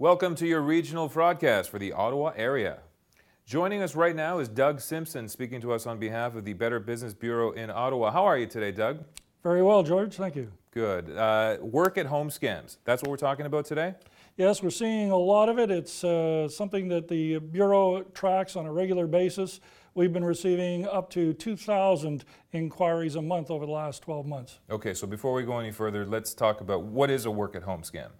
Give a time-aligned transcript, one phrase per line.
[0.00, 2.78] Welcome to your regional broadcast for the Ottawa area.
[3.44, 6.78] Joining us right now is Doug Simpson speaking to us on behalf of the Better
[6.78, 8.12] Business Bureau in Ottawa.
[8.12, 9.02] How are you today, Doug?
[9.42, 10.14] Very well, George.
[10.14, 10.52] Thank you.
[10.70, 11.10] Good.
[11.10, 12.76] Uh, work at home scams.
[12.84, 13.96] That's what we're talking about today?
[14.36, 15.68] Yes, we're seeing a lot of it.
[15.68, 19.58] It's uh, something that the Bureau tracks on a regular basis.
[19.94, 24.60] We've been receiving up to 2,000 inquiries a month over the last 12 months.
[24.70, 27.64] Okay, so before we go any further, let's talk about what is a work at
[27.64, 28.10] home scam?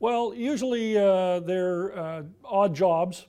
[0.00, 3.26] Well, usually uh, they're uh, odd jobs.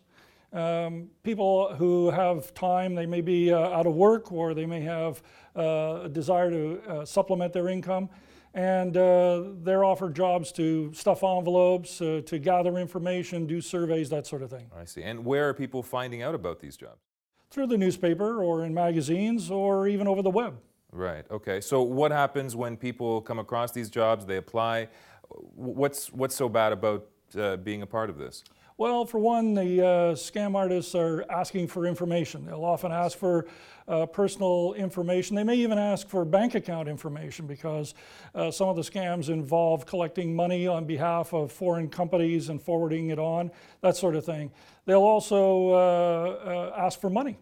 [0.51, 4.81] Um, people who have time, they may be uh, out of work or they may
[4.81, 5.21] have
[5.55, 8.09] uh, a desire to uh, supplement their income.
[8.53, 14.25] And uh, they're offered jobs to stuff envelopes, uh, to gather information, do surveys, that
[14.25, 14.71] sort of thing.
[14.73, 15.03] I see.
[15.03, 17.01] And where are people finding out about these jobs?
[17.49, 20.57] Through the newspaper or in magazines or even over the web.
[20.93, 21.25] Right.
[21.29, 21.59] Okay.
[21.59, 24.25] So what happens when people come across these jobs?
[24.25, 24.87] They apply.
[25.29, 28.43] What's what's so bad about uh, being a part of this?
[28.77, 32.45] Well, for one, the uh, scam artists are asking for information.
[32.45, 33.47] They'll often ask for
[33.87, 35.33] uh, personal information.
[35.37, 37.93] They may even ask for bank account information because
[38.33, 43.11] uh, some of the scams involve collecting money on behalf of foreign companies and forwarding
[43.11, 44.51] it on, that sort of thing.
[44.83, 47.37] They'll also uh, uh, ask for money.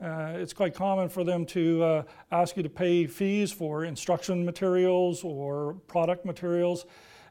[0.00, 4.44] Uh, it's quite common for them to uh, ask you to pay fees for instruction
[4.44, 6.84] materials or product materials,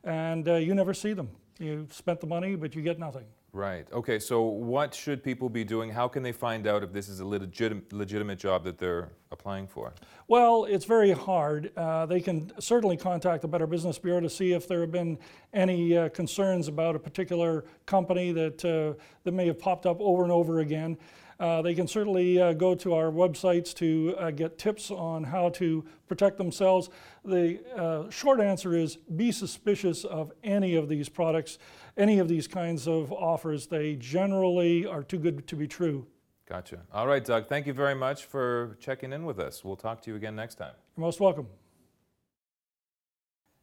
[0.03, 1.29] and uh, you never see them.
[1.59, 3.25] You spent the money, but you get nothing.
[3.55, 3.87] Right.
[3.93, 4.19] Okay.
[4.19, 5.89] So, what should people be doing?
[5.89, 9.65] How can they find out if this is a legit- legitimate job that they're applying
[9.65, 9.93] for?
[10.27, 11.71] Well, it's very hard.
[11.77, 15.17] Uh, they can certainly contact the Better Business Bureau to see if there have been
[15.53, 20.23] any uh, concerns about a particular company that uh, that may have popped up over
[20.23, 20.97] and over again.
[21.39, 25.49] Uh, they can certainly uh, go to our websites to uh, get tips on how
[25.49, 26.89] to protect themselves.
[27.25, 31.57] The uh, short answer is be suspicious of any of these products,
[31.97, 33.67] any of these kinds of offers.
[33.67, 36.07] They generally are too good to be true.
[36.47, 36.81] Gotcha.
[36.93, 39.63] All right, Doug, thank you very much for checking in with us.
[39.63, 40.73] We'll talk to you again next time.
[40.95, 41.47] You're most welcome.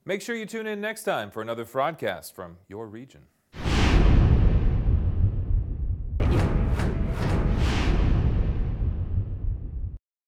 [0.04, 3.22] Make sure you tune in next time for another broadcast from your region.